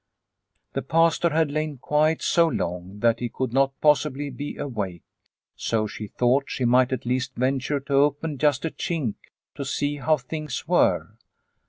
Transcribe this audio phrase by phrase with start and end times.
[0.73, 5.03] The Pastor had lain quiet so long that he could not possibly be awake,
[5.55, 9.13] so she thought she might at least venture to open just a chink
[9.53, 11.17] to see how things were.